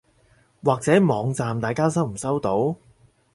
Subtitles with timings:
[0.63, 2.75] 或者網站大家收唔收到？